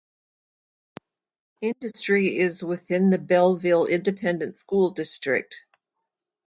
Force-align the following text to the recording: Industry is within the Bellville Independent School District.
Industry 1.61 2.35
is 2.39 2.63
within 2.63 3.11
the 3.11 3.19
Bellville 3.19 3.85
Independent 3.87 4.57
School 4.57 4.89
District. 4.89 5.55